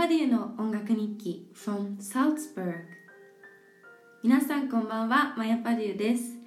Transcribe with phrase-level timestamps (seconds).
[0.00, 2.72] パデューの音楽日記 from Salzburg
[4.22, 6.38] 皆さんこんばんはマヤパデューです。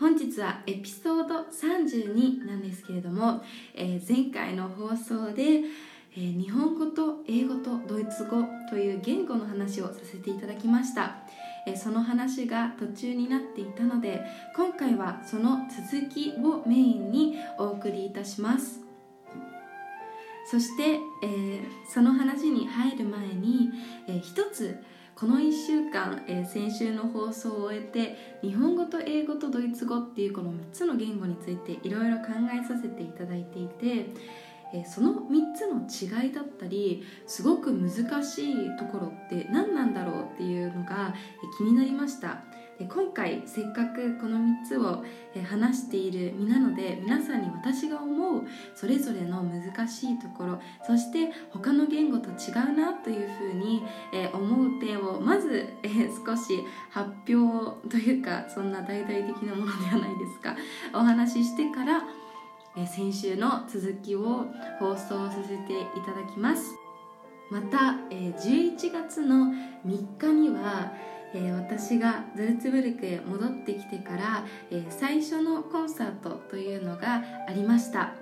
[0.00, 3.44] 本日はエピソード32なんですけれども、
[3.76, 5.60] えー、前回の放送で、
[6.16, 11.18] えー、日本語と英語とドイツ語という言語の話をさせていただきました、
[11.68, 14.24] えー、その話が途中になっていたので
[14.56, 18.87] 今回はその続きをメインにお送りいたします。
[20.50, 21.62] そして、えー、
[21.92, 23.68] その話に入る前に、
[24.06, 24.82] えー、一つ
[25.14, 34.06] この1週間、えー、先週の放送を終えて日本語と英語とドイツ語っていうこの3つの言語についていろいろ考えさせていただいていて、
[34.72, 41.14] えその3つの違いだったりすごく難しいところって何なんだろうっていうのが
[41.58, 42.42] 気になりました。
[42.86, 45.04] 今回せっかくこの3つを
[45.48, 48.42] 話している身なので皆さんに私が思う
[48.74, 53.82] それぞれの難しいところそして他の言語と違うなというふうに
[54.32, 55.66] 思う点をまず
[56.24, 60.56] 少し発表というかそんな大々的なものではないですか。
[60.94, 62.02] お話ししてから
[62.86, 64.46] 先週の続きを
[64.78, 66.76] 放送させていただきます。
[67.50, 69.46] また11月の
[69.86, 70.92] 3日には
[71.34, 78.14] えー、私がザルツブルクへ戻ってきてから、えー、最初のコンサートというのがありました、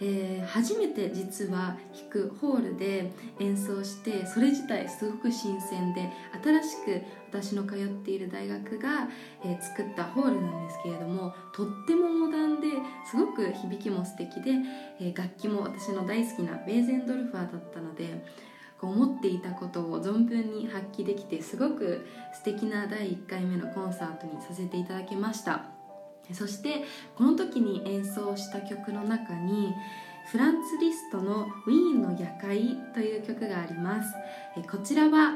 [0.00, 6.08] えー、初めて実は弾くホールで演奏してそれ自体すごく新鮮で
[6.42, 9.08] 新しく私の通っている大学が、
[9.44, 12.68] えー、作ったホールなんですけれどもとってもモダンで
[13.04, 14.52] すごく響きも素敵で、
[15.00, 18.24] え楽器も私の大好きなベーゼンドルファーだったので
[18.86, 25.66] 思っていたことを存分に発揮できてすごく素敵な第1回目のコンサートにさせていただきました。
[26.32, 26.84] そして
[27.16, 29.74] この時に演奏した曲の中に
[30.30, 34.14] フランツ・リストの「ウィーンの夜会」という曲があります。
[34.70, 35.34] こちらは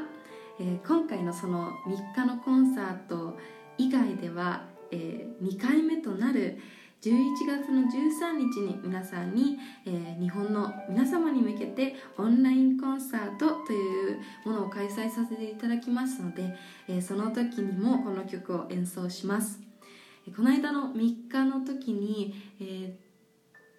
[0.87, 3.37] 今回のその3日のコンサート
[3.77, 6.59] 以外では2回目となる
[7.05, 16.55] 11月の13日に皆さんに、えー、日本の皆様に向けてオンラインコンサートというものを開催させていただきますので、
[16.87, 19.59] えー、その時にもこの曲を演奏します。
[20.35, 23.04] この間の3日の時に、えー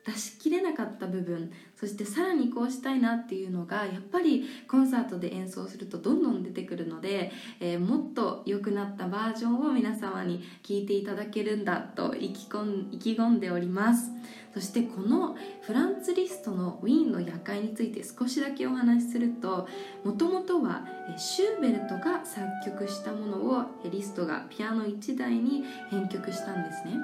[0.06, 14.12] 出しきれなかった部分そしてさらにこうしたいなっていうのがやっぱりコンサートで演奏するとどんどん出てくるので、えー、もっと良くなったバージョンを皆様に聞いていただけるんだと意気込ん意気込んでおります。
[14.54, 19.68] そしてこのフランツ・リストのウィーンの夜会について少しだけお話しすると
[20.02, 20.86] もともとは
[21.18, 26.96] シューベルトが作曲したものをリストがピアノ1台に編曲したんですね。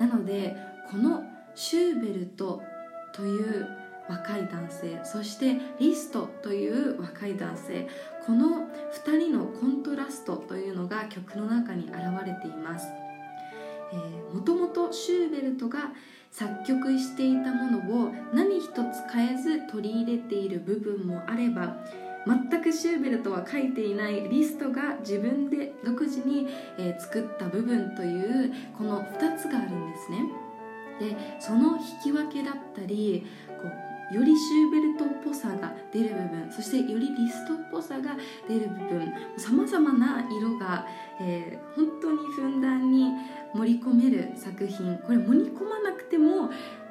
[0.00, 0.56] なので
[0.90, 1.22] この
[1.56, 2.62] シューベルト
[3.12, 3.66] という
[4.08, 7.88] 若い男性そしてリストという若い男性
[8.24, 8.68] この
[9.04, 12.86] 2人のコントラストというのが曲の中に現れています
[14.32, 15.92] もともとシューベルトが
[16.30, 21.76] 作曲していたものを何一つ変えず取り入れている部分もあれば
[22.26, 30.45] 全くシューベルトは書いていないリストが自分で独自に、え作った部分というこの2つがあるんですね。
[30.98, 33.68] でその引き分けだったりこ
[34.12, 38.16] うよりシューベルトっぽさが出る部分そしてよりリストっぽさが
[38.48, 40.86] 出る部分さまざまな色が、
[41.20, 43.10] えー、本当にふんだんに
[43.56, 44.96] 盛り込める作品。
[44.98, 46.50] これ盛り込まなくても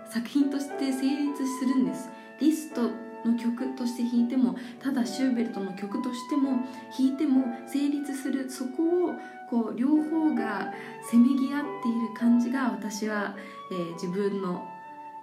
[0.10, 2.10] 作品として成立するんです。
[2.40, 2.82] リスト
[3.26, 6.52] の曲として弾いてもただシューベルトの曲としても
[6.98, 8.50] 弾いても成立する。
[8.50, 9.14] そこを
[9.50, 10.74] こう両方が
[11.10, 13.36] せめぎ合っている感じが私は、
[13.72, 14.64] えー、自分の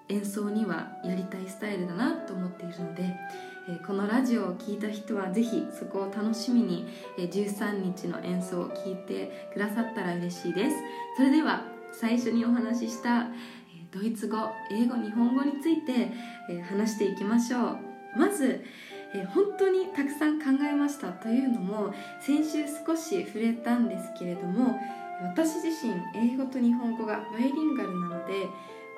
[0.09, 3.03] 演奏にはやりたいスタイルだなと思っているので、
[3.69, 6.87] えー、このラジオを聴いた人はぜひそこを楽しみに、
[7.19, 10.77] えー、13日の演奏を聴いてくださったら嬉しいです。
[11.17, 13.27] それでは最初にお話しした、え
[13.91, 14.39] ドイツ語
[14.71, 16.11] 英語日本語について、
[16.51, 17.93] え話していきましょう。
[18.17, 18.65] まず、
[19.15, 24.79] え本当にたくさん考えましたというのも先週少し触れたんですけれども
[25.23, 28.47] 私自身英語と日本語がバイリンガルなので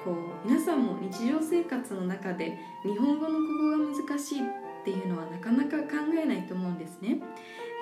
[0.04, 0.12] こ
[0.44, 7.18] う皆さんも日常生活の中で日本語のここが難しいっていうのはなかなか考えないと思うんですね、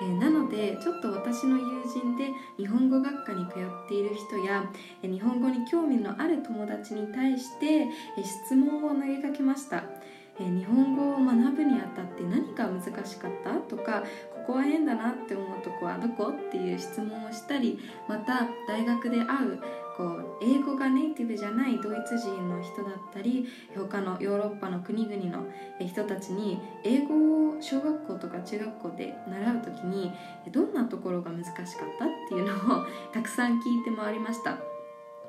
[0.01, 4.63] えー、なのでちょっと私の友人で日本語学科に通っている人や
[5.03, 9.83] え日本語に興味のある友達に対してえ質問を投げかけました。
[10.39, 14.03] え日本語を学ぶにあたって何が難しかったとか
[14.45, 16.33] ここは変だなって思うとこはどこ？
[16.35, 19.59] っていう質問をしたりまた大学で会う
[19.95, 25.45] こう英語がネイティブじゃないドイツ人の人だったり他のヨーロッパの国々の
[25.79, 30.11] 人たちに英語を小学校とか中学校で習う時に
[30.51, 31.65] どんなところが難しかっ
[31.99, 34.72] たっていうのをたくさん聞いて回りました。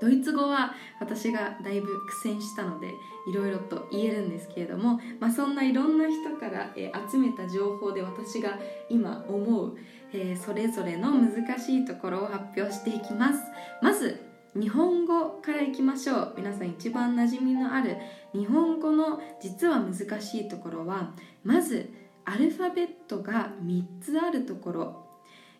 [0.01, 2.95] ドイツ語は私がだいぶ苦戦したので
[3.29, 8.59] いろいろと言えるんですけれども、まあ、そんないろんな人から、え集めた情報で私が
[8.91, 9.77] 今思う、
[10.13, 13.41] えー、それぞれの難しいところを発表していきます。
[13.81, 14.21] まず
[14.55, 16.35] 日本語からいきましょう。
[16.37, 17.97] 皆さん一番馴染みのある
[18.33, 21.13] 日本語の実は難しいところは
[21.43, 21.91] まず
[22.25, 25.04] アルファベットが3つあるところ。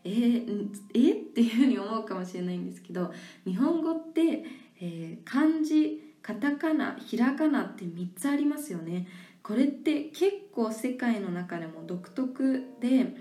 [0.05, 1.13] えー、え？
[1.13, 3.13] っていうふうに思うかもしれないんですけど
[3.45, 4.45] 日本語って、
[4.81, 9.07] えー、漢字カタカナひらがなって3つありますよね
[9.43, 13.15] これって結構世界の中でも独特で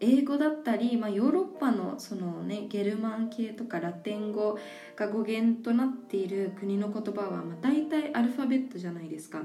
[0.00, 4.58] 英語だったり、まあ、ヨーロッパのその、ね、ゲルマン系とかラテン語
[4.94, 9.42] が語源となっている国の言葉は、まあ、大体アルファベットじゃないですか。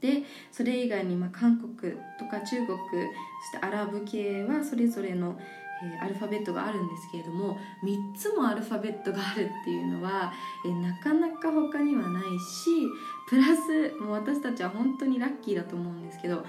[0.00, 5.38] でそれ以外に、まあ、韓国とか中国そしてアラブ系はそれぞれの、
[5.82, 10.32] えー、アルファベットがあるんですけれども3つもアルファベットがあるっていうのは、
[10.64, 12.86] えー、なかなか他にはないし
[13.28, 16.44] プラスもう私たちは本当にラッキーだと思うんですけど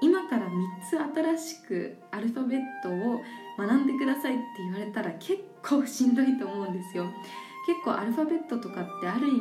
[0.00, 0.52] 今から3
[0.82, 3.20] つ新しくアルファベットを
[3.56, 7.06] 学んでくださいって言われたら結構しんどいと思うんですよ。
[7.66, 9.40] 結構アルファベットとかってある意味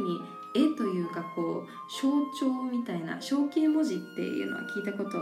[0.55, 2.09] 絵というかこう象
[2.39, 5.17] 徴みたいな象形文字っていうのは聞いたこと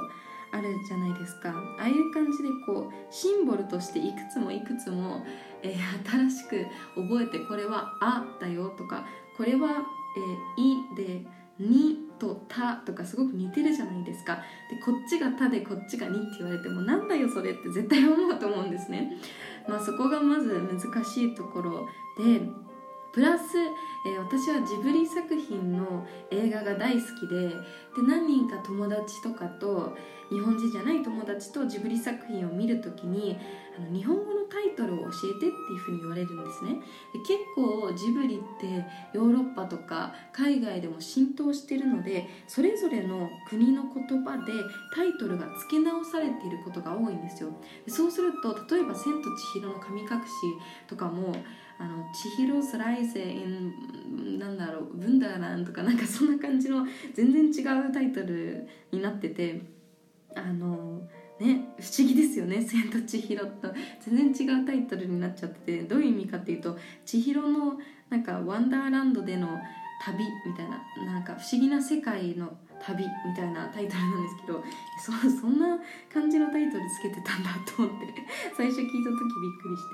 [0.52, 1.50] あるじゃないですか。
[1.80, 5.26] ああいう感じでこうシンボルとしていくつもいくつも、
[5.64, 6.66] えー、新しく
[6.96, 9.06] 覚えてこれは「あ」だよとか
[9.38, 9.70] これは
[10.58, 11.26] 「えー、い」で
[11.60, 14.36] 「に」と「た」とかすごく似てるじゃないですか。
[14.70, 19.18] でこっちが「た」でこっちが「に」って言われてもなんだよそれって絶対思うと思うんですね。
[19.68, 21.88] まあそこがまず難しいところ
[22.18, 22.42] で
[23.14, 23.58] プラス、
[24.06, 27.56] えー、私はジブリ作品の映画が大好きでで
[28.08, 29.96] 何人か友達とかと
[30.30, 33.38] 日本人じゃない友達とジブリ作品を見る時に
[33.78, 36.76] あの日本語のタイトルを教えてっていうふうに言われるんですね。
[37.14, 44.52] で結構ジブリってヨーロッパとか海外でも浸透してるのでそれぞれの国の言葉で
[44.94, 47.52] タイトルが付け直されていることが多いんですよ。
[47.86, 50.14] でそうすると例えば「千と千尋の神隠し」
[50.88, 51.36] とかも
[51.78, 59.62] あの「千尋スライゼイン」なんだろう「ブンダーラン」とかなんかそんな感じの全然違うタイトルになってて
[60.36, 61.02] あの
[61.42, 63.74] ね不思議ですよね「千と千尋」と。
[64.00, 67.80] 全然違うタイトルになっちゃっててどういう意味かっていうと千尋の
[68.10, 69.48] なんかワンダーランドでの
[70.04, 72.52] 旅みたいななんか不思議な世界の
[72.82, 74.64] 旅みたいなタイトルなんですけど
[75.00, 75.78] そそんな
[76.12, 78.08] 感じのタイトルつけてたんだと思って
[78.58, 79.92] 最初聞いた時びっくりし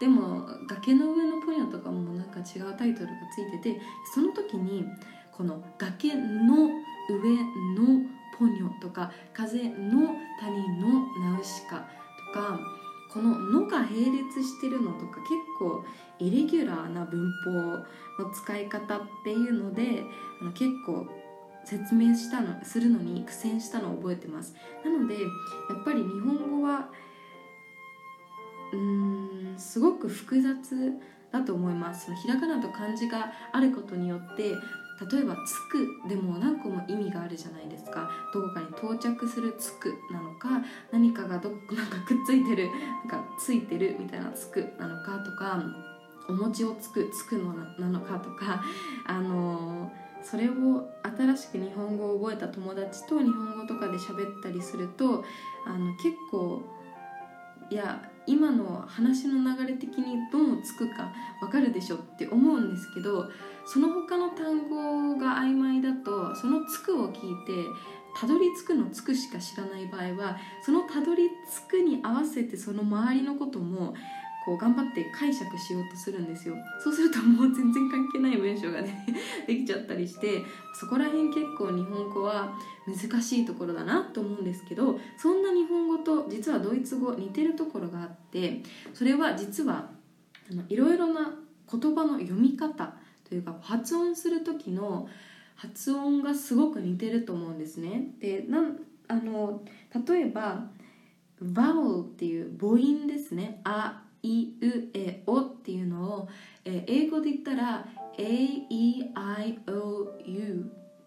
[0.00, 3.80] てでも「崖の上のポニョ」とかもなんか違うタイトルがついてて
[4.12, 4.84] その時に
[5.32, 6.66] この「崖の
[7.08, 7.36] 上
[7.76, 11.84] のポニョ」とか「風の谷のナウシカ」
[12.32, 12.58] とか
[13.12, 15.84] この「の」が並列してるのとか結構
[16.18, 17.50] イレギュラーな文法
[18.22, 20.04] の使い方っていうので
[20.40, 21.06] あの結構
[21.64, 24.54] 説明したのするのに苦戦したのを覚えてます。
[24.84, 25.28] なのでや
[25.74, 26.88] っぱり日本語は
[28.72, 30.92] うーんすごく複雑
[31.30, 32.06] だと思います。
[32.06, 34.54] そのひらがなと漢字があることによって
[35.10, 38.10] 例えば「つく」でも何個も意味があるじゃないですか。
[38.32, 45.62] どこかに到着する「つく」なのか何かがどなんかくっついてるなんかついてるみたいな「つく」なのかとか
[46.28, 48.62] お餅をつくつくのなのかとか
[49.06, 49.90] あの
[50.22, 55.24] それを新しく日本語を覚えた友達と日本語とかで喋ったりすると
[55.66, 56.62] あの結構
[57.70, 63.30] いや今の話の流れ的にどうつくかわかるでしょって思うんですけど
[63.70, 67.52] その他の単語が曖昧だとその「つく」を聞いて
[68.18, 71.28] たどり着くの「つく」しか知らない場合はそのたどり
[71.66, 73.94] 着くに合わせてその周りのことも
[74.46, 76.56] こう頑張って解釈しようとするんですよ。
[76.82, 79.04] そうするともう全然関係ない文章がね
[79.46, 88.62] できちゃったりしてそこら辺結構日本語は難しいところだなと思うんですけどそんな日本語と実はドイツ語似てるところがあって
[88.94, 89.90] それは実は
[90.70, 91.34] いろいろな
[91.70, 92.94] 言葉の読み方
[93.28, 95.08] というか発音する時の
[95.56, 98.14] 発音がすごく似てると思うんですね。
[98.20, 99.62] でなんあの
[100.06, 100.70] 例えば
[101.42, 106.28] 「vowel」っていう母音ですね「あ」いうえおっていうのを、
[106.64, 109.12] え、英語で言ったら A-E-I-O-U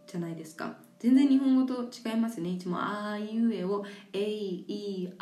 [0.08, 0.78] じゃないですか。
[1.00, 2.52] 全然日本語と違いますね。
[2.52, 5.14] いつもあいうえを A-E-I-O-U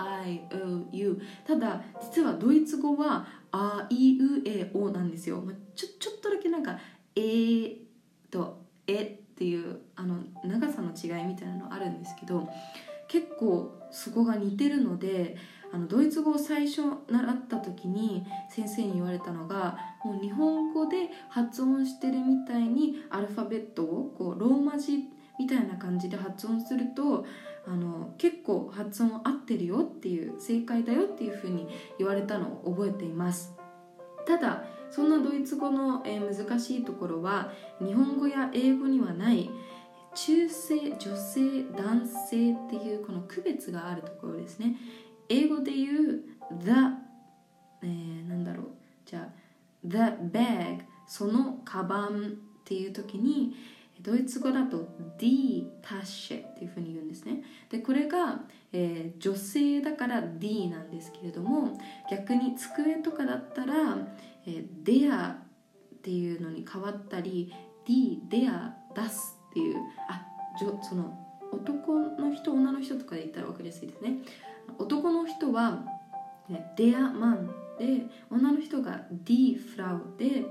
[1.47, 5.43] ただ実はドイツ語はあいうえおなんですよ。
[5.75, 6.77] ちょちょっとだけなんか
[7.15, 7.77] えー
[8.29, 12.47] とえっていうあの長さの違いみたいなのあるんですけど
[13.07, 15.37] 結構そこが似てるので
[15.71, 25.05] あのドイツ語を最初習った時に先生に言われたのがもう日本語で発音してるみたいにアルファベットをこうローマ字
[25.37, 27.25] みたいな感じで発音すると
[27.69, 31.67] あの結構発音合ってるよっていう正解だよっていうふうに
[31.99, 33.53] 言われたのを覚えています。
[34.25, 39.51] ただそんなドイツ語の、え、難しいところは日本語や英語にはない
[40.15, 44.75] 中性女性男性っていうこの区別があるところですね。
[45.29, 46.23] 英語で言う
[46.59, 46.71] the、
[47.83, 48.65] えー、なんだろう。
[49.05, 49.29] じゃあ
[49.85, 49.97] the
[50.31, 53.53] bag そのカバンっていう時に
[54.01, 54.87] ドイツ語だと
[55.17, 57.43] die Tasche っていうふうに言うんですね。
[57.69, 58.41] でこれが、
[58.71, 61.77] えー、女性だから D なんですけれども
[62.09, 63.73] 逆に机とかだったら、
[64.45, 65.37] えー、der っ
[66.01, 67.53] ていうのに変わったり
[67.85, 69.75] D、der、das っていう
[70.09, 70.25] あ
[70.57, 71.17] じょその
[71.51, 74.19] 男の人女の人とかで言ったら分かりやすいですね。
[74.77, 75.83] 男の人は
[76.77, 80.45] der Mann で女の人が die Frau で、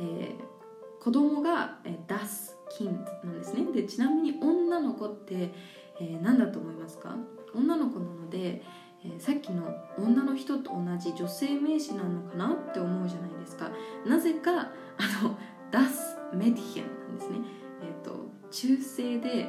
[0.00, 3.64] ー、子供が das Kind なんですね。
[3.72, 5.52] でちなみに女の子って、
[6.00, 7.16] えー、何だと思いますか？
[7.54, 8.62] 女の子なので、
[9.04, 13.70] えー、さっきの女の人と同じ女性名詞なのかなって思うじゃないですか。
[14.06, 15.38] なぜかあの
[15.70, 17.38] Das Mädchen なんですね。
[17.82, 19.48] えっ、ー、と中性で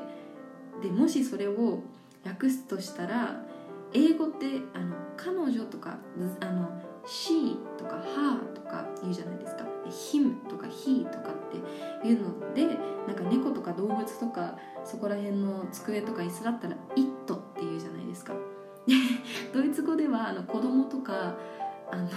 [0.82, 1.84] でもしそれを
[2.26, 3.44] 訳すとしたら
[3.94, 5.98] 英語ってあの彼女とか
[6.40, 9.66] あの she とか her とか言うじゃないですか。
[9.92, 12.66] him とか he とかっていうので
[13.08, 18.34] なんか猫とか動物とかそこら辺の机とか椅子だったら it っていうじゃないですか。
[19.54, 21.36] ドイツ語ではあの子供とか
[21.92, 22.10] あの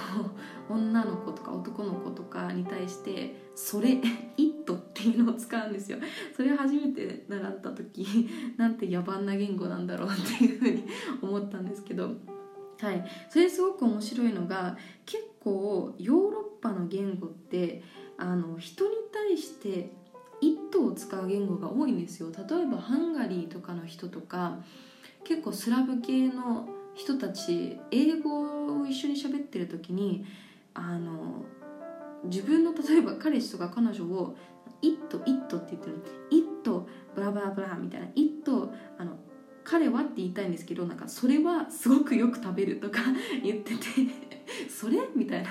[0.70, 4.00] 女の子とか男の子とかに対して「それ
[4.36, 5.98] it」っていうのを使うんですよ。
[6.34, 10.84] それ初めて習った時なんて野蛮な言語なんだろうっていうふうに
[11.20, 12.33] 思ったんですけど。
[12.80, 13.04] はい。
[13.28, 14.76] それすごく面白いのが
[15.06, 17.82] 結構ヨーロッパの言語って
[18.16, 19.92] あの人に対して
[20.40, 22.30] 「it」を使う言語が多いんですよ。
[22.30, 24.58] 例えばハンガリーとかの人とか
[25.24, 30.24] 結構スラブ系の人たち英語を一緒に喋ってる時に
[30.74, 31.44] あの
[32.24, 34.36] 自分の例えば彼氏とか彼女を
[34.82, 38.33] 「イットイット」って言ってる「イットブラブラブラ」みたいな「イット
[39.74, 43.00] 彼は」って言いたいんですけどなんかそれはすごくよく食べるとか
[43.42, 43.80] 言ってて
[44.68, 44.98] それ？
[45.16, 45.50] みたいな。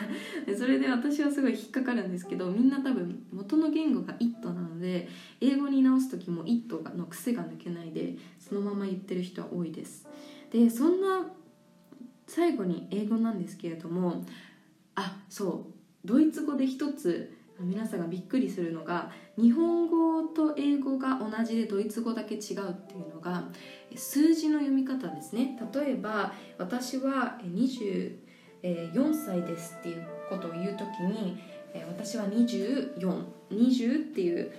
[0.57, 5.09] それで私はすごい引っかかるんですけどみんな多分元の言語が「イット」なので
[5.41, 10.07] 英語に直す時も「イット」の癖が抜けないでそのまま言ってる人は多いです。
[10.51, 11.29] でそんな
[12.25, 14.23] 最後に英語なんですけれども
[14.95, 15.73] あそう。
[16.07, 23.43] ドイツ語で一つ皆さんがびっくりするのが日本語と英語が同じでドイツ語だけ違うっていうのが
[23.95, 25.57] 数字の読み方ですね。
[25.73, 28.17] 例えば私は24
[29.13, 31.37] 歳ですっていうことを言う時に
[31.87, 34.51] 私は2420っていう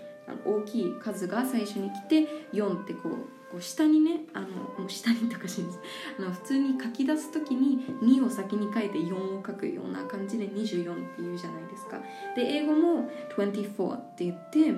[0.44, 5.78] 大きい数が最初に来て4ってこうこう下にねあのもう下にとかしいんです。
[6.18, 12.00] あの普通に書き出す時に2を先に書いて4を書くような感じで24っていうじゃないですか。
[12.34, 14.72] で英語も24って言って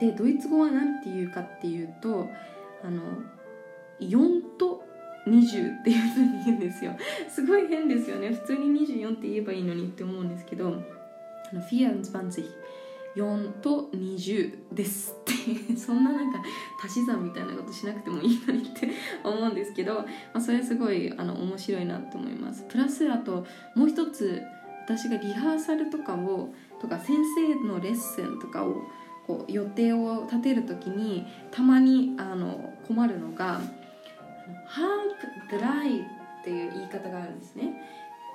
[0.00, 2.28] でドイツ語は何て言うかっていうと
[2.82, 3.00] あの
[4.00, 4.82] 4と
[5.28, 6.96] 20っていうふうに言うんですよ。
[7.28, 8.30] すごい変ですよね。
[8.30, 10.70] 普通に24って言えばいいのにって思うんですけどあ
[11.54, 12.28] の24
[13.16, 16.42] 4と20ですって そんななんか
[16.82, 18.90] 足し算みたいなことしなくてもいいのにって
[19.22, 20.04] 思うんですけど、 ま
[20.34, 22.64] あ、それすごいあの面白いなと思います。
[22.68, 24.42] プラスあともう一つ
[24.84, 28.82] 私がリハーサルとかをとか先生のレッスンとかを
[29.26, 33.60] こう予定を立てる時にたまにあの困るのが
[34.66, 36.04] 「ハープドライ」っ
[36.44, 37.80] ていう言い方があるんですね。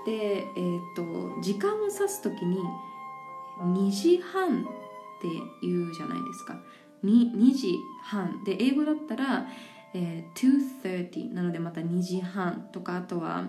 [0.05, 2.57] で、えーと、時間を指す時に
[3.61, 4.63] 「2時半っ
[5.21, 5.27] て
[5.61, 6.59] 言うじゃないですか。
[7.03, 8.43] 2, 2時半。
[8.43, 9.47] で英語だったら、
[9.93, 13.45] えー、2.30なのでまた2時半とかあとは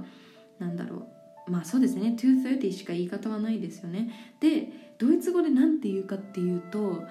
[0.58, 1.06] なんだろ
[1.46, 1.50] う。
[1.50, 2.14] まあそうですね。
[2.16, 4.10] 2.30しか言い方はないですよね。
[4.40, 7.02] でドイツ語で何て言うかっていうと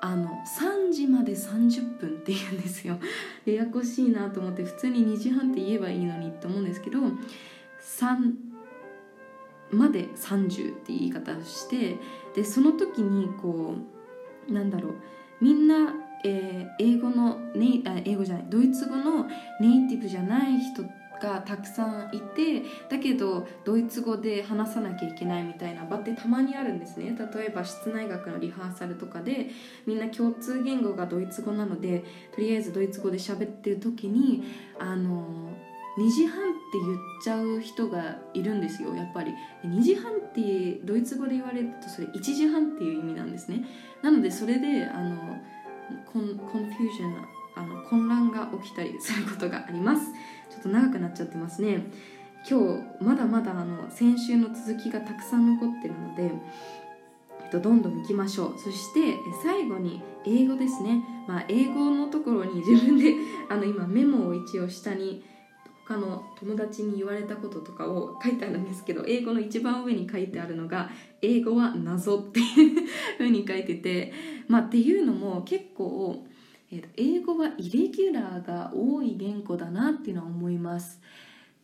[0.00, 2.98] あの3時まで30分って言うんですよ。
[3.46, 7.14] ややこしいなと思って普通に2時半って言えばいいのにって思うんですけど3
[9.74, 11.96] まで30って言い方をして
[12.34, 13.74] でその時にこ
[14.48, 14.94] うなんだろう
[15.40, 19.24] みんな、えー、英語のネあ英語じゃないドイツ語の
[19.60, 20.82] ネイティブじゃない人
[21.20, 27.16] がたくさんいてだけどドイツ語で話さなきゃいけないみたいな場ってたまにあるんですね。
[27.34, 29.48] 例えば室内楽のリハーサルとかで
[29.86, 32.04] みんな共通言語がドイツ語なので
[32.34, 34.44] とりあえずドイツ語で喋ってる時に
[34.78, 35.53] あの
[35.98, 39.32] 2時半って言っちゃう人がいるんですよやっぱり。
[39.64, 43.64] 2時半ってドイツ語で言われるとそれ1時半っていう意味なんですね。
[44.02, 45.38] なのでそれであの
[46.12, 47.16] コンコンフュージョン
[47.56, 50.12] あの混乱が起きたりすることがあります。
[50.50, 51.84] ちょっと長くなっちゃってますね。
[52.48, 56.34] 今日まだまだあの先週の続きがたくさん残ってるので、
[57.44, 58.58] えっと、どんどんいきましょう。
[58.58, 63.14] そして最後に英語ですね、まあ、英語のところに自分で
[63.48, 65.24] あの今メモを一応下に
[65.86, 72.46] 他の友達に言われたこととかを書いてあるんですけど英語の一番上に書いてあるのが「英語は謎」っていう
[73.18, 74.12] ふうに書いてて
[74.48, 76.26] まあっていうのも結構、
[76.72, 81.00] えー、英語はイレギュラーが多い言語だなっていうのは思います。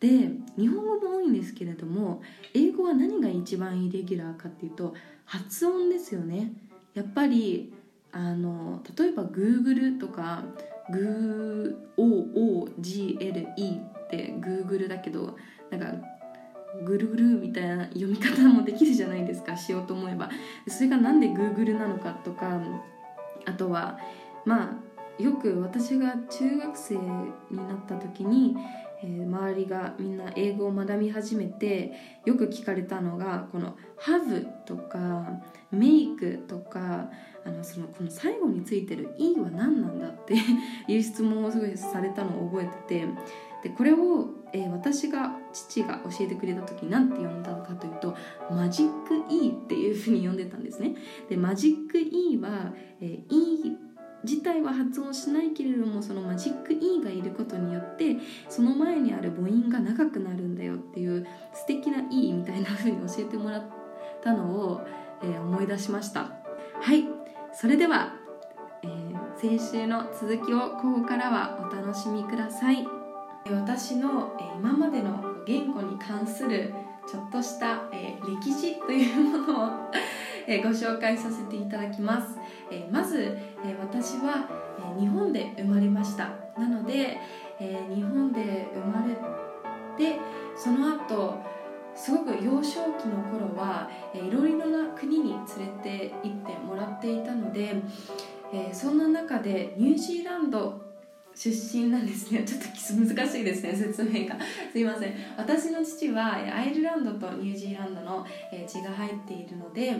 [0.01, 2.23] で日本語も多いんですけれども
[2.55, 4.95] 英語は何が一番イレギュラーかっていうと
[5.27, 6.55] 発音ですよね
[6.95, 7.71] やっぱり
[8.11, 10.43] あの例えば Google とか
[10.91, 11.77] GOOGLE
[14.17, 15.37] Google だけど
[15.71, 16.07] なんか
[16.85, 20.31] ぐるぐるみたいな読み方もできるじゃないですかしようと思えば。
[20.69, 22.61] それが何で Google なのかとか
[23.47, 23.99] あとは
[24.45, 24.81] ま
[25.19, 27.03] あよく私が中学生に
[27.51, 28.57] なった時に、
[29.03, 31.93] えー、周りがみんな英語を学び始めて
[32.25, 35.43] よく聞かれたのがこの「have」とか
[35.75, 37.11] 「make」とか
[37.45, 40.35] あのそのこの最後についてる「e」は何なんだって
[40.89, 43.09] いう質問をすごいされたのを覚えてて
[43.63, 48.17] でこれを、えー、私が父が教えてくれた時何て呼んだのかというと
[48.51, 50.95] マジック E っていうふうに呼んでたんですね。
[51.29, 53.77] でマジック E は、えー、E
[54.23, 58.17] 自体は発音しないけれどもそのマジック E がいることによって
[58.49, 63.63] その前にある母音が長くなるんだよっていう素敵な E みたいなふうに教えてもらっ
[64.23, 64.87] たのを、
[65.23, 66.33] えー、思い出しました。
[66.81, 67.05] はい。
[67.53, 68.15] それでは、
[68.83, 73.00] えー、先週の続きをここからはお楽しみください。
[73.49, 76.73] 私の今までの言語に関する
[77.11, 79.69] ちょっとした歴史というものを
[80.63, 82.39] ご紹介させていただきます。
[82.91, 83.37] まず
[83.81, 84.49] 私は
[84.99, 86.31] 日本で生まれました。
[86.59, 87.19] なので
[87.59, 89.15] 日本で生まれ
[89.97, 90.19] て
[90.57, 91.35] その後
[91.95, 97.77] すごく幼少期の頃はいろいろな国に連れて行ってもらっていたので
[98.73, 100.90] そんな中でニュージーランド
[101.35, 102.43] 出身なんですね。
[102.47, 102.67] ちょっと
[103.15, 104.37] 難しいですね説明が。
[104.73, 105.15] すいません。
[105.37, 108.27] 私の父はアイルランドとニュージーランドの
[108.67, 109.95] 血が入っているので、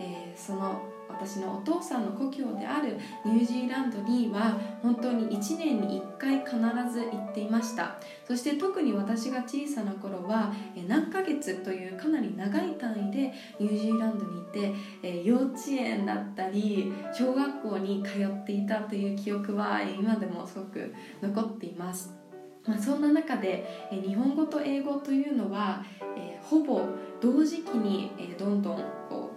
[0.00, 0.80] えー、その
[1.18, 6.56] 私のお父さんの故郷であるニュージーランドには本当に1年に1回必
[6.92, 7.96] ず行っていました。
[8.26, 10.52] そして特に私が小さな頃は
[10.86, 14.44] 何ヶ月というかなり長い単位でニュージーランドにい
[15.02, 22.14] て幼稚園だったり小学校に通っていたという記憶は今でもすごく残っています。
[22.66, 25.84] まあ、そんな中で日本語と英語というのは、
[26.16, 26.82] え、ほぼ
[27.20, 28.84] 同時期に、えー、どんどん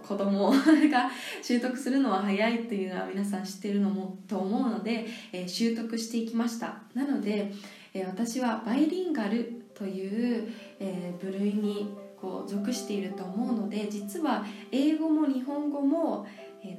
[0.06, 1.10] 子供が
[1.42, 6.82] 習得するのは早いというのは皆さん知ってるのもと思うので、えー、習得していきました。
[6.94, 7.52] なので、
[7.94, 16.26] えー、私はバイリンガルという、えー、部類にこう属していると思うので実は英語も日本語も、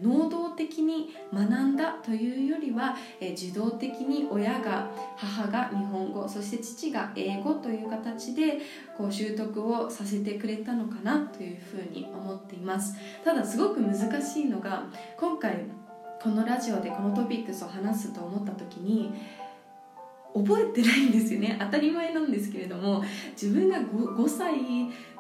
[0.01, 8.59] 能動的に学んだというよりは受動的に親が母が日本語そして父が英語という形で
[8.97, 12.95] こう習得をさせてくれたのかなというふうに思っています。
[13.23, 14.83] ただすごく難しいのが
[15.17, 15.65] 今回
[16.21, 19.11] このラジオでこのトピックスを話すと思った時に
[20.33, 21.57] 覚えてないんですよね。
[21.59, 24.53] 当たり前なんですけれども自分が 5, 5歳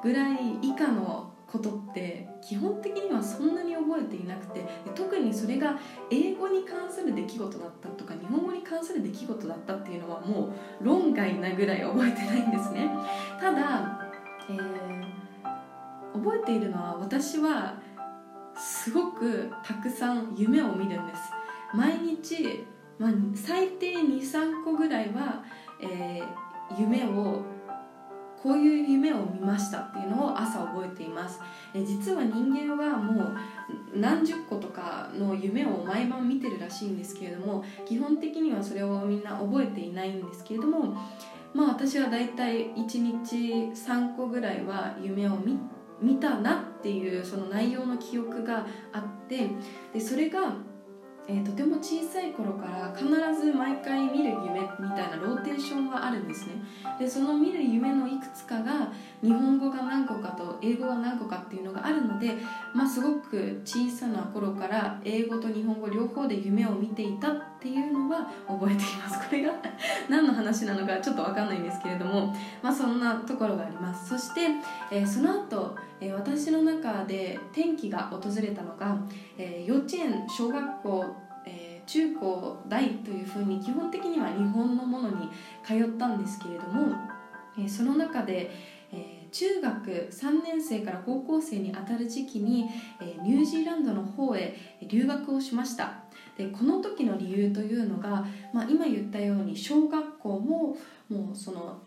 [0.03, 5.77] ぐらい以下のことって基本的にはそんなに覚えていなくて特にそれが
[6.09, 12.89] 英語に関する出来事だったとか日本語に関する出来事だったっていうのはもう論外なぐらい覚えてないんですね。
[13.39, 13.99] ただ、
[14.49, 17.75] えー、覚えているのは私は
[18.55, 21.21] すごくたくさん夢を見るんです。
[21.73, 22.65] 毎日、
[22.97, 25.43] まあ、最低23個ぐらいは、
[25.81, 27.43] えー、夢を
[28.41, 31.39] こういう夢を見ましたっていうのを朝覚えています。
[31.73, 33.37] え実は人間はもう
[33.93, 40.95] 何十個とかの夢を毎晩見てるらしいんですけれども基本的にはそれをみんな覚えていないんですけれども
[41.53, 45.59] まあ私はだいたい1日3個ぐらいは夢を見
[46.01, 49.49] 見たなっていうその内容の記憶があって
[49.93, 50.55] でそれが
[51.27, 53.07] えー、とても小さい頃から必
[53.39, 54.00] ず毎回
[55.61, 56.53] ションがあるんですね。
[56.99, 62.33] でその見る夢のいくつかが日本語が何個かと英語が何個かっていうのがあるので、
[62.73, 69.19] まあ、すごく小さな頃から英語と日本語両方で夢を見ていたっていうのは覚えています。
[69.19, 69.53] これが
[70.09, 74.09] 何の話なのかちょっと分かんないんですけれども、まあ、そんなところがあります。
[74.09, 74.41] そして、
[74.91, 78.97] えー、その後、えー、私の中で転機が訪れたのが、
[79.37, 81.15] えー、幼稚園小学校、
[81.91, 85.29] 中高大というふうに基本的には日本のものに
[85.61, 86.95] 通ったんですけれども、
[87.59, 88.49] え、その中で、
[88.93, 92.69] え、中学3年生から高校生にあたる時期に、
[93.01, 94.55] えニュージーランドの方へ
[94.87, 96.03] 留学をしました。
[96.37, 100.77] でこの時の理由というのが、まあ、今言ったように小学校も
[101.09, 101.77] もうその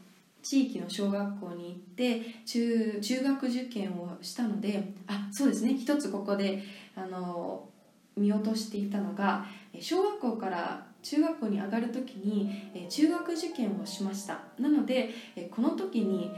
[0.43, 5.75] 地域の小学校に行って中中学受験をしたのであそうですね。
[5.75, 6.63] 一つここで
[6.95, 7.71] あの
[8.17, 9.47] 見落としていたのが
[9.81, 14.41] 小学校から中学校に上がる時に中学受験をしました。
[14.59, 15.11] なので
[15.51, 16.31] この時に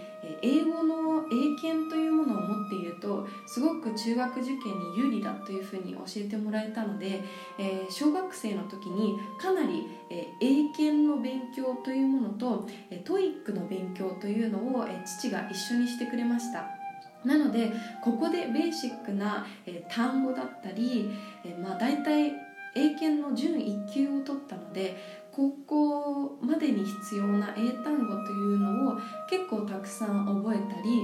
[0.42, 7.22] 英語の英検というものを持っているとすごく中学受験に有利だというふうに教えてもらえたので
[7.90, 9.86] 小学生の時にかなり
[10.40, 12.66] 英検の勉強というものと
[13.04, 14.84] TOEIC の勉強というのを
[15.20, 16.66] 父が一緒にしてくれました。
[17.24, 17.72] なので
[18.02, 19.46] ここでベーシックな、
[19.88, 21.10] 単語だったり、
[21.60, 22.32] まあ、大体
[22.76, 24.96] 英検の準1級を取ったので
[25.32, 28.96] 高校までに必要な英単語というのを
[29.28, 31.02] 結構たくさん覚えたり、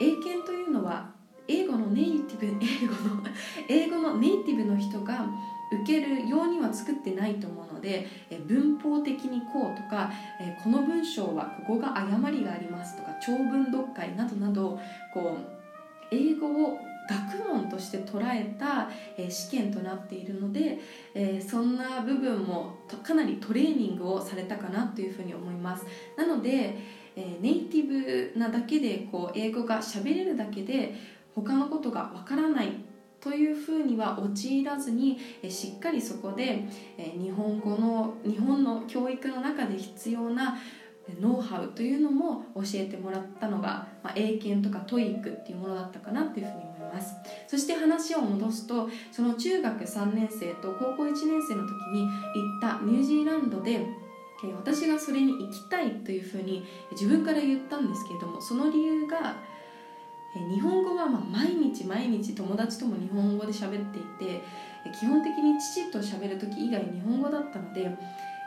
[0.00, 1.10] えー、英検というのは
[1.48, 3.22] 英語のネイティブ 英語の
[3.68, 5.26] 英語のネイティブの人が
[5.72, 8.06] 受けるようには作ってないと思うので
[8.46, 10.10] 文法的にこうとか
[10.62, 14.78] この文章はここが誤りがありますとか長文読解などなど
[15.12, 20.78] こう英語を学問として捉えたえ試験となっているので
[21.14, 25.84] えそんな部分もかなりトレーニングをされたかなというふうに思います。
[26.16, 26.76] なので
[27.16, 30.94] えネイティブなだけでこう英語が喋れるだけで
[31.34, 32.72] 他のことがわからない
[33.20, 36.64] というふうには陥らずにしっかりそこで
[37.16, 40.56] 日本語の日本の教育の中で必要な
[41.20, 47.14] ノウハウというのも教えてもらったのが、まあ、英検とか TOEIC っていうものだったかなっていうふうに思いますます。
[47.48, 53.86] そして話を戻すとその中学3年生と高校1年生の時に行ったニュージーランドで
[54.56, 59.36] 私がそれに行きたいというふうに自分から言ったんですけれどもその理由が
[60.54, 64.42] 日本語はま毎日毎日友達とも日本語で喋っていて
[64.98, 67.90] 基本的に父と喋る時以外日本語だったので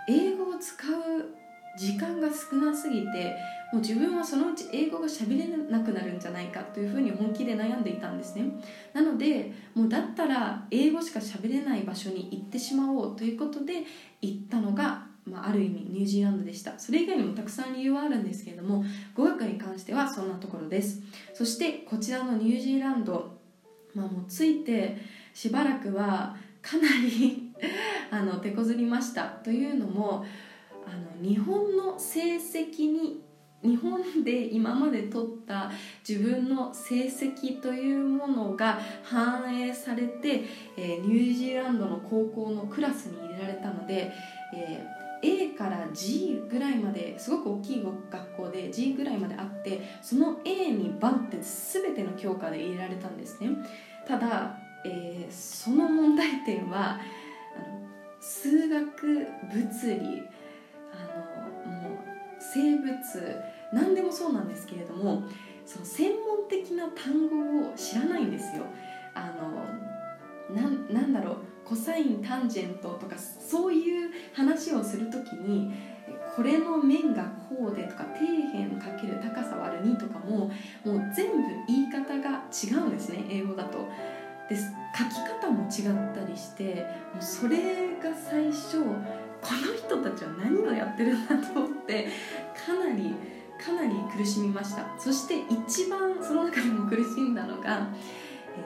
[0.10, 1.44] 英語を使う
[1.77, 3.35] 時間が少なすぎて
[3.71, 8.45] もう自分はそのうち英語が喋れなくなるんじゃないかというふうに本気で悩んでいたんですね。
[8.93, 13.83] なのでもうだったら英語しか喋れない場所に行ってしまおうということで
[14.21, 16.77] 行ったのがまあ、ある意味ニュージーランドでした。
[16.77, 18.85] それ以外にもたくさん理由はあるんですけれども
[19.15, 21.01] 語学に関してはそんなところです。
[21.33, 23.35] そしてこちらのニュージーランド、
[23.95, 24.97] まあ、もうついて
[25.33, 27.51] しばらくはかなり
[28.11, 29.25] あの手こずりました。
[29.25, 30.23] というのも
[30.88, 33.21] あの日本の成績に
[33.63, 35.71] 日本で今まで取った
[36.08, 40.43] 自分の成績というものが反映されて、
[40.78, 44.12] えー、ニュージーランドの高校のクラスに入れられたので、
[44.54, 53.50] えー A から G ぐらいまですごく大きい学校で G ぐらいまであってその A にバンって全ての教科で入れられたんですね。
[54.08, 57.00] ただ、えー、その問題点は
[58.19, 60.24] 数学物理
[62.53, 62.93] 生物
[63.73, 65.23] 何でもそうなんですけれども
[65.65, 68.63] その専門的な単語を知らないんですよ
[69.13, 69.65] あの
[70.53, 75.73] なんだろうコサインタンジェントとかそういう話をする時に
[76.36, 80.51] これの面がこうでとか底辺かける高さ割る2とかも
[80.84, 83.88] もう全部言い方が違うんですね英語だと。
[84.47, 88.84] で書き方も違ったりしてもうそれが最初
[89.45, 92.08] この人たちは何をやってるんだと思って
[92.65, 93.13] かなり
[93.63, 94.86] かなり苦しみました。
[94.97, 97.88] そして一番その中でも苦しんだのが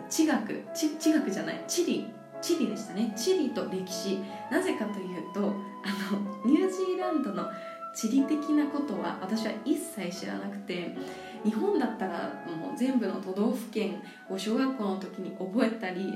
[0.10, 0.64] 地学。
[0.74, 1.64] 地学じゃない。
[1.68, 2.08] 地理。
[2.42, 3.14] 地理でしたね。
[3.18, 4.20] 地理と歴史。
[4.50, 7.46] なぜかというとあのニュージーランドの
[7.94, 10.96] 地理的なことは私は一切知らなくて
[11.44, 16.14] 日本だったらもう全部の都道府県を小学校の時に覚えたり、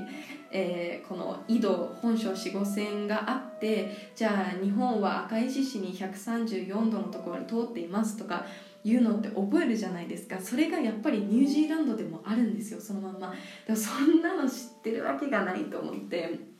[0.50, 8.44] えー、この緯度本省四五線があってじゃあ日本は赤石市に134度のところに通っていますとか
[8.84, 10.38] いうのって覚えるじゃないですか。
[10.38, 13.34] それがやっぱりニュージーランドでもあるんですよそのまんま。
[13.66, 16.54] でそんなの知ってるわけがないと思って。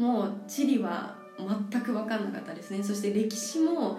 [0.00, 1.14] もう地理は
[1.70, 2.82] 全く分かんなかったですね。
[2.82, 3.98] そして歴史も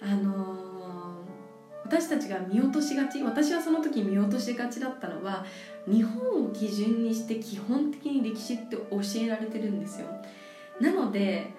[0.00, 0.63] あの
[1.84, 5.44] 私たちが見落としがち私はその時見落としがちだったのは
[5.86, 10.06] 日本を基準にして基本的に歴史って教えられてるんですよ。
[10.80, 11.52] なので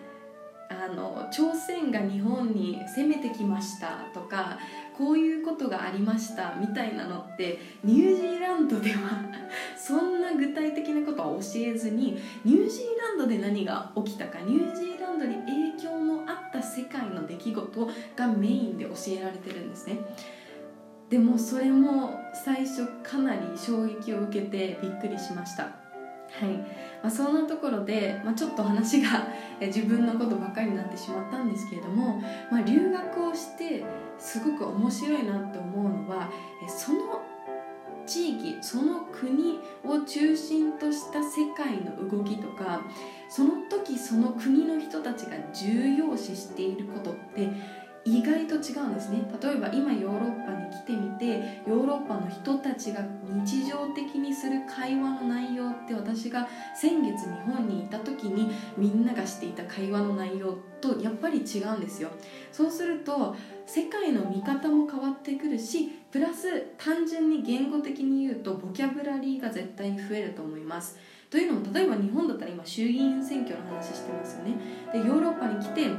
[0.68, 4.58] あの朝鮮が日本に攻めてきましたとか
[4.98, 9.24] こういうことがありましたみたいなのってニュージーランドでは
[9.78, 20.00] そんな具体的なことは教えずにニュージーランドで何が起きたかニュージーランドに影響のあった世界の出来事がメインで教えられてるんですね。
[21.10, 25.64] でもそれも最初かなり衝撃を受けてびっくりしました。
[25.64, 25.70] は
[26.46, 26.50] い。
[27.02, 29.28] まあ、そんなところで、まあ、ちょっと話が
[29.62, 33.86] 自分のことばっかりになってしまったんですけれども、まあ、留学をして
[34.18, 36.30] すごく面白いなって思うのは
[36.68, 37.22] その
[38.06, 42.82] 地域その国を中心とした世界の動きとか
[43.30, 47.50] その時その国の人たちが重要視していることって
[48.08, 49.24] 意外と違うんですね。
[49.42, 62.10] 例えば今ヨーロッパに来てみてヨーロッパの人たちが日常的にする会話の内容って私が先月日本にいた時にみんながしていた会話の内容とやっぱり違うんですよ。
[62.52, 63.36] そうすると
[63.66, 70.98] 世界の見方も変わってくるしプラス単純に言語的に言うとボキャブラリーが絶対に増えると思います。
[71.30, 74.56] というのも例えば日本だったら今衆議院選挙の話してますよね。
[74.94, 75.90] でヨーロッパに来て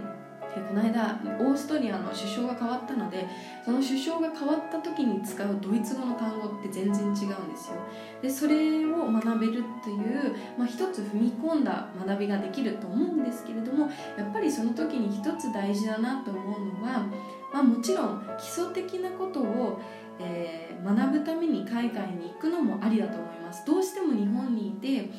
[0.57, 3.27] でこの間オーストリアの首相が変わったので
[3.62, 7.77] その首相が変わった時に使うドイツ語の単語って全然違うんですよ。
[8.23, 17.07] でそれを学べるという、まあ、一つ踏み込んだ学びができると思うんですけれどもやっぱりその時に一つ大事だなと思うのは、
[17.53, 19.79] まあ、もちろん基礎的なことを
[20.19, 23.66] えー、学ぶために海外に行くのもありだと思います。
[23.66, 25.11] どうしても日本にいて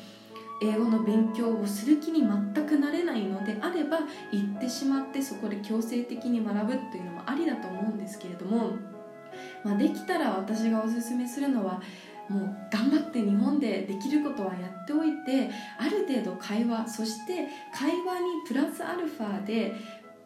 [0.62, 3.98] 英語の勉強をする気に全くなれないのであれば
[4.32, 8.72] 行ってしまってそこで強制的に学ぶというのもありだと思うんですけれども、
[9.64, 11.80] まあ、できたら私がおすすめするのは
[12.28, 19.74] もう頑張って日本でできることはやっておいてある程度会話そして会話にプラスアルファで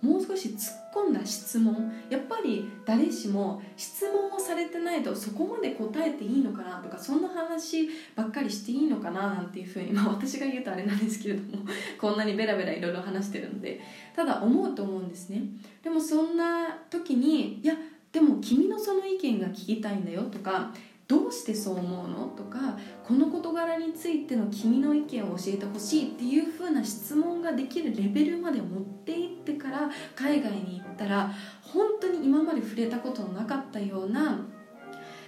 [0.03, 11.65] もう少し突っ込んだ質問やっぱり誰しも質問をされてないとそこまで答えていいのかなとかそんな話ばっかりしていいのかななんていうふうに、まあ、私が言うとあれなんですけれども
[12.01, 13.81] こんなにベラベラいろいろ話してるので
[14.15, 15.43] ただ思うと思うんですね。
[15.83, 17.75] でもそんな時にいや
[18.11, 20.73] でも君のその意見が聞きたいんだよとか
[21.13, 22.27] どうしてそう思うの？
[22.29, 34.39] とかこの事柄についての君の意見を教えてほしいっていう風な質問ができるレベルまで持っていってから海外に行ったら本当に今まで触れたことのなかったような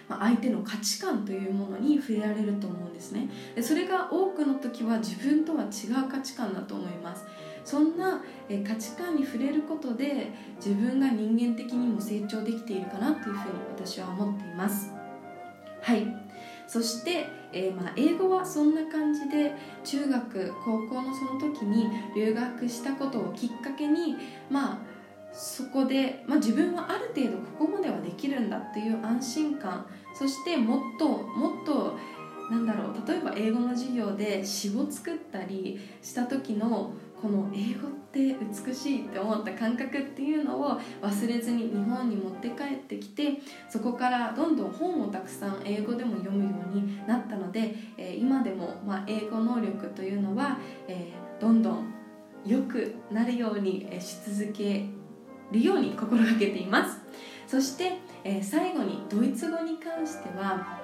[0.09, 3.29] 相手の価値観というものに触れられると思うんですね。
[3.55, 7.27] でそれが多くの時は自分とは違う価値観だと思います。
[7.63, 8.23] そんな
[8.67, 15.04] 価値観に触れることで自分が人間的にも成長できているかなというふうに私は思っています。
[15.85, 16.07] はい。
[16.67, 19.53] そして、えー、まあ、英語はそんな感じで
[19.85, 24.17] 中学高校のその時に留学したことをきっかけに
[24.51, 24.79] まあ
[25.31, 31.99] そこで、まあ、自分はある程度ここまではできるんだっていう安心感そしてもっともっと
[32.51, 36.95] なんだろう例えば英語の授業で詩を作ったりした時の
[37.25, 43.39] この英語って美しいって思った感覚っていうのを忘れずに日本に持って帰ってきて
[43.71, 51.95] そこからどんどん本をたくさん英語でも読むようになったので、え今でも、ま英語能力というのは、えどんどん
[52.45, 54.85] 良くなるようにし続け
[55.51, 57.01] るように心がけています。
[57.47, 60.79] そして、え最後にドイツ語に関しては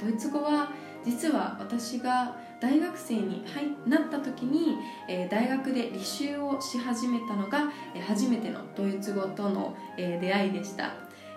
[0.00, 0.70] ドイツ語は
[1.04, 3.44] 実は私が大学生に
[3.86, 4.76] なった時に、
[5.08, 10.94] えー、大学で履修をし始めたのが、えー、初めてのドイツ語との、えー、出会いでした、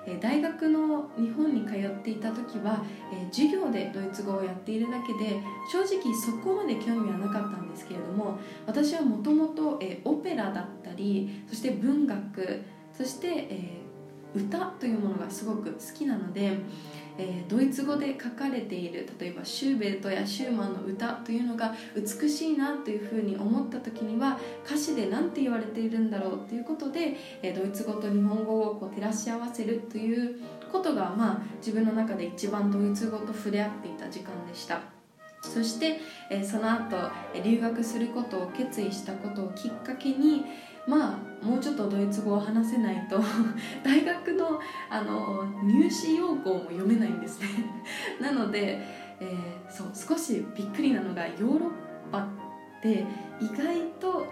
[0.07, 12.63] え大学の日本に通っていた時は、え授業でドイツ語をやっているだけで正直そこまで興味はなかったんですけれども私はもともとオペラだったりそして文学
[12.97, 13.77] そして、え
[14.35, 16.57] 歌というものがすごく好きなので、
[17.17, 30.39] えー、ドイツ語で書かれている例えばシューベルトやシューマンの歌というのが美しいなというふうに思った時には歌詞で何て言われているんだろうということで、えー、ドイツ語と日本語をこう照らし合わせるという
[30.71, 34.97] ことが、まあ、自分の中で一番ドイツ語と触れ合っていた時間でした。
[35.41, 35.99] そして、
[36.29, 36.97] えー、その後
[37.43, 40.43] 留学することを決意したことをきっかけに、
[40.87, 43.19] まあもうちょっとドイツ語を話せないと
[43.83, 47.47] 大学のあの入試要項も読めないんですね。
[48.19, 48.79] なので、
[49.19, 51.69] えー、そう少しびっくりなのがヨーロッ
[52.11, 52.27] パっ
[52.81, 53.05] で
[53.39, 54.27] 意外と、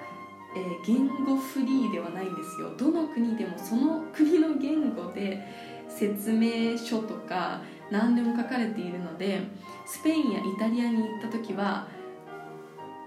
[0.55, 2.75] えー、言語フリーではないんですよ。
[2.77, 5.45] どの国でもその国の言語で
[5.89, 9.41] 説明書とか何でも書かれているので
[9.85, 11.87] スペインやイタリアに行った時は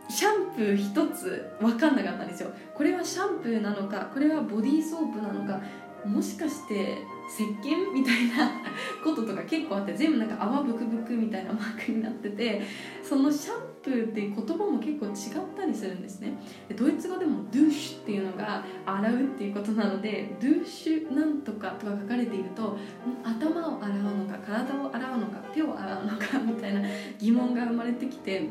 [0.09, 2.51] シャンプー一つ分かんなかったんですよ。
[2.75, 5.61] これはシャンプーなのかこれはボディーソープなのか
[6.05, 8.51] もしかして石鹸みたいな
[9.05, 12.63] こととか結構あって全部なんか泡ブクブクみたいなマークになってて
[13.03, 15.15] そのシャンプーって言葉も結構違っ
[15.57, 16.33] たりするんですね。
[16.69, 22.79] でドイツ語でもドゥッシュっていうのが洗うっていうことなのでドゥッシュなんとかとか書かれていると
[23.25, 26.81] 頭を洗うのか体を洗うのか手を洗うのかみたいな
[27.19, 28.49] 疑問が生まれてきて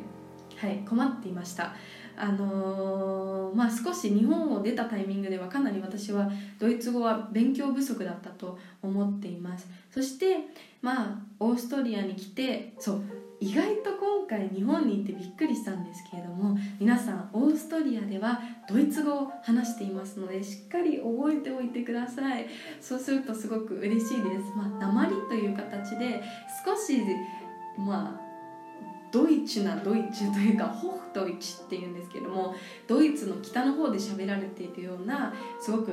[0.58, 1.76] はい困っていました。
[2.20, 9.68] あのー、まあ、少し日本を出たタイミングではかなり私はドイツ語は勉強不足だったと思っています。
[9.92, 10.38] そして
[10.82, 13.02] まあオーストリアに来てそう
[13.40, 22.48] 意外と今回日本に行ってびっくりしたんですけれども皆さんオーストリアではドイツ語を話していますのでしっかり覚えておいてください。
[22.82, 24.52] そうするとすごく嬉しいです。
[24.56, 26.20] まあ鉛という形で
[26.66, 27.00] 少し
[27.78, 28.27] まあ
[29.12, 32.56] ドイツなドイツというかホフドイツっていうんですけども
[32.88, 35.92] ドイツの北の方で喋られているようなすごく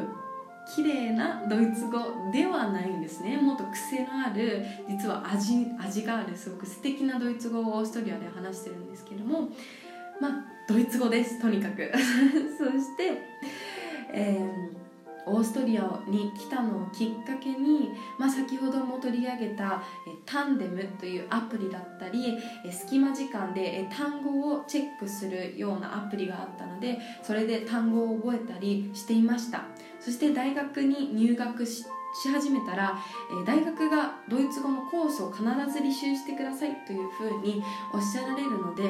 [0.74, 1.98] 綺麗なドイツ語
[2.32, 3.36] ではないんですね。
[3.36, 9.50] もっと癖のある実は味味があるすごく素敵なドイツ語をオーストリアで話してるんですけども
[10.20, 10.32] まあ
[10.66, 11.92] ドイツ語ですとにかく。
[12.56, 13.20] そして、
[14.12, 14.83] えー
[15.26, 19.82] オーストリアに来たのをきっかけに、まあ、先ほども取り上げた
[20.26, 22.38] タンデムというアプリだったり
[22.70, 29.64] 隙間時間で単語をチェックするようなアプリがあったのでそれで単語を覚えたりしていました。
[30.04, 31.84] そして大学に入学し
[32.30, 32.98] 始めたら
[33.46, 38.82] 大学がドイツ語のコースを必ず履修してくださいというふうにおっしゃられるので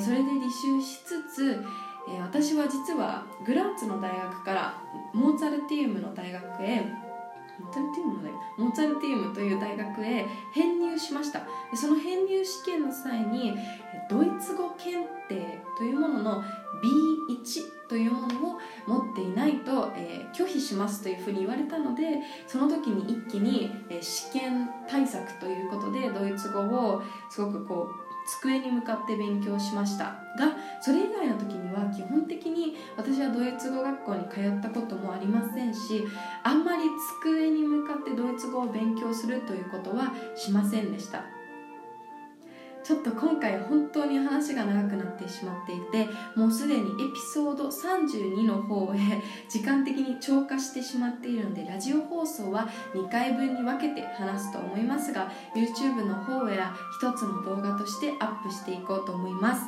[0.00, 1.64] それで履修しつつ
[2.08, 6.82] えー、私は実はグラーツの大学からモーツァルティウムの大学へ
[7.58, 11.40] モーツァルティウムのモーツァルティウムという大学へ編入しました。
[11.70, 13.54] でその編入試験の際に
[14.10, 16.44] ドイツ語検定というものの
[16.82, 30.24] B1 というものを持っていないと、えー、拒否しますというふうに言われたのでその時に一気に、えー、試験対策ということでドイツ語をすごくこう机に向かって勉強しました。
[30.36, 36.04] がそれ以外の時には基本的に私はドイツ語学校に通ったこともありませんし
[36.42, 36.82] あんまり
[37.20, 41.33] 机に向かってドイツ語を勉強するということはしませんでした。
[42.84, 59.62] ちょっと今回本当に話が長くなってしまっていてもうすでにエピソード32の方へ時間的に超過してしまっているのでラジオ放送は2回分に分けて話すと思いますが YouTube の方へは1つの動画としてアップしていこうと思います、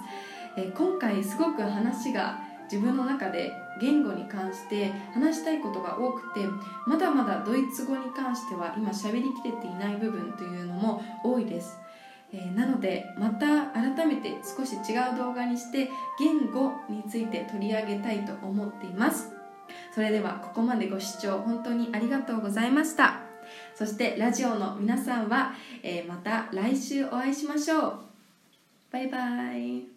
[0.59, 2.39] え今回すごく話が
[2.71, 3.51] 自分の中で
[3.81, 6.41] 言語に関して話したいことが多くて
[6.87, 11.79] まだまだドイツ語に関しては今喋りきれていない部分というのも多いです。
[12.33, 19.33] えー、なのでまた改めて少し違う動画にして言語について取り上げたいと思っています。
[19.95, 23.21] それではここまでご視聴本当にありがとうございました。
[23.75, 27.99] そしてラジオの皆さんは、えー、また来週お会いしましょう。
[28.91, 29.19] バイバ
[29.57, 29.96] イ。